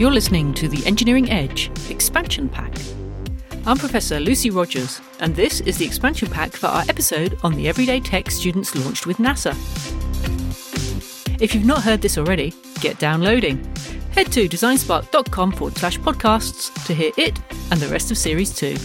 You're 0.00 0.10
listening 0.10 0.54
to 0.54 0.66
the 0.66 0.82
Engineering 0.86 1.30
Edge 1.30 1.70
Expansion 1.90 2.48
Pack. 2.48 2.74
I'm 3.66 3.76
Professor 3.76 4.18
Lucy 4.18 4.48
Rogers, 4.48 4.98
and 5.18 5.36
this 5.36 5.60
is 5.60 5.76
the 5.76 5.84
expansion 5.84 6.26
pack 6.30 6.52
for 6.52 6.68
our 6.68 6.84
episode 6.88 7.38
on 7.42 7.54
the 7.54 7.68
Everyday 7.68 8.00
Tech 8.00 8.30
students 8.30 8.74
launched 8.74 9.04
with 9.06 9.18
NASA. 9.18 9.52
If 11.38 11.54
you've 11.54 11.66
not 11.66 11.82
heard 11.82 12.00
this 12.00 12.16
already, 12.16 12.54
get 12.80 12.98
downloading. 12.98 13.62
Head 14.12 14.32
to 14.32 14.48
designspark.com 14.48 15.52
forward 15.52 15.76
slash 15.76 15.98
podcasts 15.98 16.72
to 16.86 16.94
hear 16.94 17.12
it 17.18 17.38
and 17.70 17.78
the 17.78 17.88
rest 17.88 18.10
of 18.10 18.16
Series 18.16 18.54
2. 18.54 18.76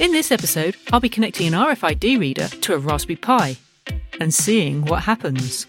In 0.00 0.10
this 0.10 0.32
episode, 0.32 0.76
I'll 0.92 0.98
be 0.98 1.08
connecting 1.08 1.46
an 1.46 1.52
RFID 1.52 2.18
reader 2.18 2.48
to 2.48 2.74
a 2.74 2.78
Raspberry 2.78 3.14
Pi 3.14 3.56
and 4.18 4.34
seeing 4.34 4.84
what 4.84 5.04
happens. 5.04 5.68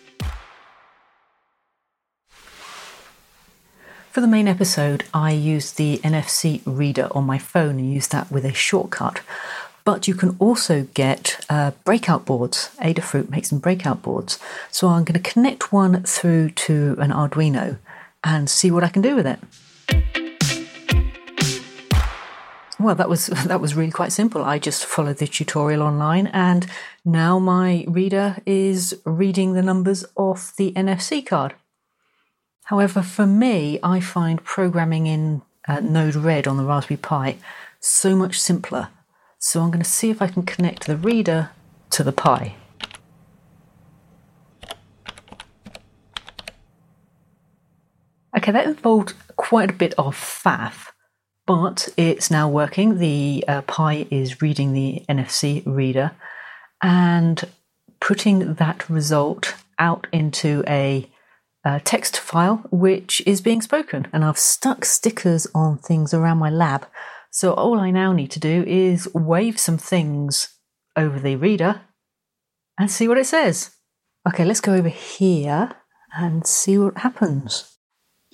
For 4.12 4.22
the 4.22 4.28
main 4.28 4.48
episode, 4.48 5.04
I 5.14 5.32
used 5.32 5.78
the 5.78 6.00
NFC 6.00 6.64
reader 6.66 7.10
on 7.12 7.26
my 7.26 7.38
phone 7.38 7.78
and 7.78 7.94
used 7.94 8.12
that 8.12 8.32
with 8.32 8.44
a 8.44 8.54
shortcut. 8.54 9.22
But 9.86 10.08
you 10.08 10.16
can 10.16 10.36
also 10.40 10.88
get 10.96 11.46
uh, 11.48 11.72
breakout 11.84 12.26
boards. 12.26 12.72
Adafruit 12.82 13.30
makes 13.30 13.50
some 13.50 13.60
breakout 13.60 14.02
boards. 14.02 14.40
So 14.72 14.88
I'm 14.88 15.04
going 15.04 15.22
to 15.22 15.32
connect 15.32 15.72
one 15.72 16.02
through 16.04 16.50
to 16.52 16.96
an 16.98 17.12
Arduino 17.12 17.78
and 18.24 18.50
see 18.50 18.72
what 18.72 18.84
I 18.84 18.90
can 18.90 19.04
do 19.04 19.16
with 19.16 19.28
it. 19.28 19.40
Well, 22.80 22.96
that 22.96 23.10
was 23.10 23.28
that 23.46 23.62
was 23.62 23.76
really 23.76 23.92
quite 23.92 24.12
simple. 24.12 24.44
I 24.44 24.58
just 24.58 24.86
followed 24.86 25.18
the 25.18 25.28
tutorial 25.28 25.84
online, 25.84 26.28
and 26.28 26.66
now 27.06 27.38
my 27.38 27.86
reader 27.88 28.38
is 28.48 29.00
reading 29.06 29.54
the 29.54 29.62
numbers 29.62 30.04
off 30.16 30.56
the 30.56 30.72
NFC 30.72 31.24
card. 31.24 31.54
However, 32.70 33.02
for 33.02 33.26
me, 33.26 33.80
I 33.82 34.00
find 34.00 34.44
programming 34.44 35.08
in 35.08 35.42
uh, 35.68 35.80
Node-RED 35.80 36.48
on 36.48 36.58
the 36.58 36.64
Raspberry 36.64 36.98
Pi 36.98 37.38
so 37.80 38.16
much 38.16 38.40
simpler. 38.40 38.90
So 39.40 39.62
I'm 39.62 39.72
going 39.72 39.84
to 39.84 39.90
see 39.90 40.10
if 40.10 40.22
I 40.22 40.28
can 40.28 40.44
connect 40.44 40.86
the 40.86 40.98
reader 40.98 41.50
to 41.92 42.04
the 42.04 42.12
Pi. 42.12 42.56
Okay, 48.38 48.52
that 48.52 48.68
involved 48.68 49.14
quite 49.36 49.72
a 49.72 49.74
bit 49.74 49.94
of 49.98 50.16
faff 50.16 50.92
but 51.50 51.90
it's 51.98 52.30
now 52.30 52.48
working. 52.48 53.00
The 53.00 53.44
uh, 53.48 53.64
Pi 53.64 54.06
is 54.12 54.40
reading 54.40 54.74
the 54.74 55.04
NFC 55.10 55.64
reader 55.66 56.12
and 56.84 57.44
putting 58.00 58.54
that 58.54 58.88
result 58.88 59.56
out 59.80 60.06
into 60.14 60.64
a, 60.68 61.10
a, 61.66 61.80
text 61.80 62.18
file 62.18 62.64
which 62.72 63.22
is 63.26 63.42
being 63.42 63.62
spoken. 63.62 64.08
And 64.14 64.24
I've 64.24 64.40
stuck 64.40 64.86
stickers 64.86 65.48
on 65.54 65.78
things 65.78 66.14
around 66.14 66.38
my 66.38 66.50
lab. 66.50 66.88
So 67.32 67.54
all 67.54 67.80
I 67.80 67.92
now 67.92 68.14
need 68.14 68.32
to 68.32 68.40
do 68.40 68.64
is 68.66 69.14
wave 69.14 69.60
some 69.60 69.78
things 69.78 70.56
over 70.96 71.20
the 71.20 71.36
reader 71.36 71.82
and 72.78 72.90
see 72.90 73.08
what 73.08 73.18
it 73.18 73.26
says. 73.26 73.72
Okay, 74.28 74.46
let's 74.46 74.62
go 74.62 74.74
over 74.74 74.90
here 74.90 75.76
and 76.16 76.46
see 76.46 76.78
what 76.78 76.98
happens. 76.98 77.78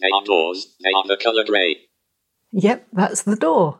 They 0.01 0.09
are 0.13 0.23
doors. 0.23 0.75
They 0.83 0.91
are 0.95 1.07
the 1.07 1.17
color 1.21 1.43
grey. 1.45 1.77
Yep, 2.51 2.87
that's 2.93 3.23
the 3.23 3.35
door. 3.35 3.79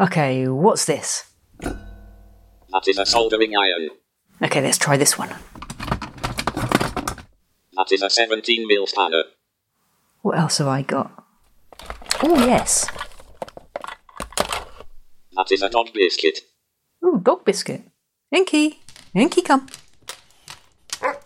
Okay, 0.00 0.46
what's 0.48 0.84
this? 0.84 1.24
That 1.60 2.86
is 2.86 2.98
a 2.98 3.06
soldering 3.06 3.52
iron. 3.56 3.90
Okay, 4.42 4.60
let's 4.60 4.78
try 4.78 4.96
this 4.96 5.18
one. 5.18 5.34
That 7.78 7.92
is 7.92 8.02
a 8.02 8.10
17 8.10 8.66
mil 8.66 8.88
spanner. 8.88 9.22
What 10.22 10.36
else 10.36 10.58
have 10.58 10.66
I 10.66 10.82
got? 10.82 11.12
Oh, 12.24 12.44
yes. 12.44 12.88
That 15.36 15.52
is 15.52 15.62
a 15.62 15.70
dog 15.70 15.92
biscuit. 15.94 16.40
Ooh, 17.04 17.20
dog 17.22 17.44
biscuit. 17.44 17.82
Inky, 18.32 18.80
Inky, 19.14 19.42
come. 19.42 19.68
That 21.00 21.22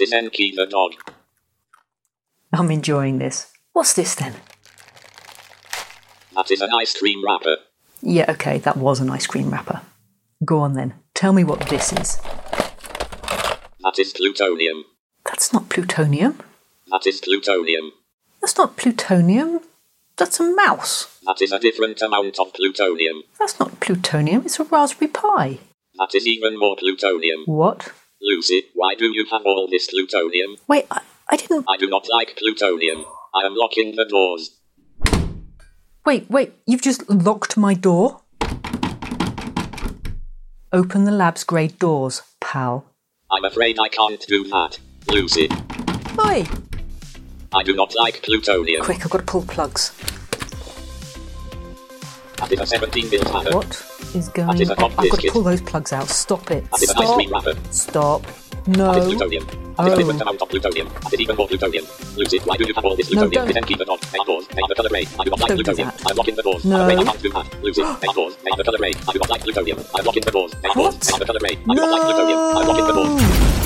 is 0.00 0.12
Enki 0.12 0.52
the 0.54 0.66
dog. 0.66 0.92
I'm 2.52 2.70
enjoying 2.70 3.18
this. 3.18 3.50
What's 3.72 3.94
this 3.94 4.14
then? 4.14 4.34
That 6.36 6.52
is 6.52 6.60
an 6.60 6.70
ice 6.72 6.96
cream 6.96 7.24
wrapper. 7.24 7.56
Yeah, 8.00 8.26
okay, 8.28 8.58
that 8.58 8.76
was 8.76 9.00
an 9.00 9.10
ice 9.10 9.26
cream 9.26 9.50
wrapper. 9.50 9.80
Go 10.44 10.60
on 10.60 10.74
then. 10.74 10.94
Tell 11.14 11.32
me 11.32 11.42
what 11.42 11.68
this 11.68 11.92
is. 11.92 12.20
That 13.80 13.98
is 13.98 14.12
plutonium. 14.12 14.84
That's 15.24 15.52
not 15.52 15.68
plutonium. 15.68 16.40
That 16.88 17.06
is 17.06 17.20
plutonium. 17.20 17.92
That's 18.40 18.56
not 18.56 18.76
plutonium. 18.76 19.60
That's 20.16 20.40
a 20.40 20.52
mouse. 20.52 21.20
That 21.24 21.40
is 21.40 21.52
a 21.52 21.60
different 21.60 22.02
amount 22.02 22.40
of 22.40 22.52
plutonium. 22.52 23.22
That's 23.38 23.60
not 23.60 23.78
plutonium. 23.78 24.42
It's 24.44 24.58
a 24.58 24.64
Raspberry 24.64 25.10
Pi. 25.10 25.58
That 25.96 26.14
is 26.14 26.26
even 26.26 26.58
more 26.58 26.76
plutonium. 26.76 27.44
What? 27.46 27.92
Lucy, 28.20 28.64
why 28.74 28.96
do 28.96 29.06
you 29.12 29.26
have 29.30 29.42
all 29.44 29.68
this 29.70 29.86
plutonium? 29.86 30.56
Wait, 30.66 30.86
I, 30.90 31.02
I 31.28 31.36
didn't. 31.36 31.66
I 31.68 31.76
do 31.76 31.88
not 31.88 32.08
like 32.10 32.36
plutonium. 32.36 33.04
I 33.32 33.46
am 33.46 33.54
locking 33.54 33.94
the 33.94 34.06
doors. 34.06 34.58
Wait, 36.04 36.28
wait, 36.28 36.54
you've 36.66 36.82
just 36.82 37.08
locked 37.08 37.56
my 37.56 37.74
door? 37.74 38.22
Open 40.72 41.04
the 41.04 41.12
lab's 41.12 41.44
grade 41.44 41.78
doors, 41.78 42.22
pal. 42.40 42.84
I'm 43.30 43.44
afraid 43.44 43.78
I 43.78 43.88
can't 43.88 44.20
do 44.26 44.44
that, 44.44 44.78
Lucy. 45.08 45.48
Oi! 46.18 46.46
I 47.54 47.62
do 47.62 47.74
not 47.74 47.94
like 47.94 48.22
plutonium. 48.22 48.82
Quick, 48.82 49.04
I've 49.04 49.10
got 49.10 49.18
to 49.18 49.24
pull 49.24 49.42
plugs. 49.42 49.90
That 52.38 52.52
is 52.52 52.60
a 52.60 52.66
17 52.66 53.10
mil 53.10 53.22
spanner. 53.24 53.50
What 53.54 53.74
is 54.14 54.28
going 54.30 54.48
That 54.48 54.60
is 54.60 54.70
a 54.70 54.82
on? 54.82 54.92
I've 54.96 55.10
got 55.10 55.20
to 55.20 55.30
pull 55.30 55.42
those 55.42 55.60
plugs 55.60 55.92
out. 55.92 56.08
Stop 56.08 56.50
it. 56.50 56.70
That 56.70 56.82
is 56.82 56.90
an 56.90 56.96
ice 56.98 57.04
Stop. 57.04 57.16
cream 57.16 57.30
wrapper. 57.32 57.54
Stop. 57.70 58.22
That 58.22 58.68
is 58.68 58.76
No. 58.78 58.92
plutonium. 59.04 59.46
Oh. 59.78 59.84
That 59.84 59.86
is 59.88 59.92
a 59.92 59.96
different 59.98 60.20
Oh. 60.20 60.22
amount 60.22 60.42
of 60.42 60.48
plutonium. 60.48 60.88
That 60.88 61.12
is 61.14 61.20
even 61.20 61.36
more 61.36 61.48
plutonium. 61.48 61.86
Lucy, 62.16 62.38
why 62.40 62.56
do 62.56 62.64
you 62.66 62.74
have 62.74 62.84
all 62.84 62.96
this 62.96 63.10
No, 63.10 63.22
plutonium? 63.28 63.32
don't. 63.44 63.46
This 63.48 63.56
Enki 63.56 63.74
the 63.74 63.84
dog. 63.84 64.00
They 64.00 64.18
doors. 64.26 64.46
The 64.48 64.74
color 64.74 64.88
grey. 64.88 65.06
I 65.18 65.24
do 65.24 65.30
not 65.30 65.40
like 65.40 65.48
Don't 65.48 65.56
do 65.58 65.64
plutonium. 65.64 65.88
that. 65.88 66.06
I 66.06 66.10
am 66.10 66.16
locking 66.16 66.34
the 66.36 66.42
doors. 66.42 66.64
No. 66.64 66.76
I'm 66.76 66.82
afraid 66.90 66.98
I 66.98 67.04
can't 67.04 67.22
do 67.22 67.30
that. 67.30 67.62
Lucy, 67.62 67.82
are 67.82 67.98
doors. 68.14 68.36
The 68.56 68.64
color 68.64 68.78
grey. 68.78 68.92
I 69.08 69.12
do 69.12 69.18
not 69.18 69.30
like 69.30 69.42
plutonium. 69.42 69.78
I 69.94 69.98
am 70.00 70.04
locking 70.06 70.22
the 70.24 70.30
doors. 70.30 70.52
They 71.00 71.12
are 71.12 71.18
doors. 71.18 71.18
What? 71.18 71.18
They 71.18 71.18
the 71.18 71.24
color 71.24 71.38
grey. 71.40 71.56
I 71.56 71.74
do 71.74 71.80
not 71.80 71.90
like 71.90 72.02
plutonium. 72.02 72.38
I 72.38 72.60
am 72.60 72.68
locking 72.68 72.86
the 72.86 72.92
doors. 72.92 73.22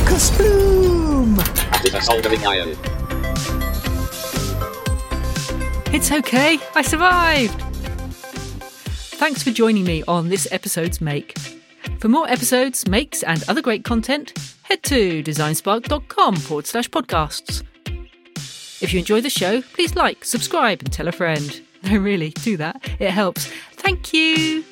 Kasploom! 0.09 1.37
That 1.71 1.85
is 1.85 1.95
a 1.95 2.01
soldering 2.01 2.47
iron. 2.47 2.77
It's 5.95 6.11
okay, 6.11 6.59
I 6.75 6.83
survived! 6.83 7.61
Thanks 9.19 9.43
for 9.43 9.51
joining 9.51 9.85
me 9.85 10.03
on 10.09 10.29
this 10.29 10.49
episode's 10.51 11.01
Make. 11.01 11.39
For 12.01 12.09
more 12.09 12.29
episodes, 12.29 12.89
makes, 12.89 13.23
and 13.23 13.45
other 13.49 13.63
great 13.63 13.85
content, 13.85 14.33
head 14.63 14.83
to 14.85 15.23
designspark.com 15.23 16.37
forward 16.37 16.67
slash 16.67 16.89
podcasts. 16.91 17.63
If 18.83 18.93
you 18.93 18.99
enjoy 18.99 19.21
the 19.21 19.31
show, 19.31 19.63
please 19.63 19.95
like, 19.95 20.25
subscribe, 20.25 20.81
and 20.81 20.93
tell 20.93 21.09
a 21.09 21.13
friend. 21.13 21.61
No, 21.85 21.97
really, 21.97 22.31
do 22.31 22.57
that. 22.59 22.81
It 23.01 23.11
helps. 23.11 23.47
Thank 23.73 24.13
you. 24.13 24.63